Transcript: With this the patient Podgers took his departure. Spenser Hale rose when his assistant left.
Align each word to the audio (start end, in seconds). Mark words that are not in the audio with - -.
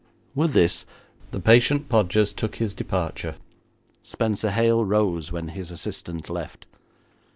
With 0.33 0.53
this 0.53 0.87
the 1.29 1.39
patient 1.39 1.87
Podgers 1.87 2.33
took 2.33 2.55
his 2.55 2.73
departure. 2.73 3.35
Spenser 4.01 4.49
Hale 4.49 4.83
rose 4.83 5.31
when 5.31 5.49
his 5.49 5.69
assistant 5.69 6.27
left. 6.27 6.65